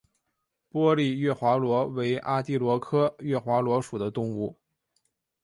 [0.71, 4.57] 玻璃月华螺为阿地螺科月华螺属的动物。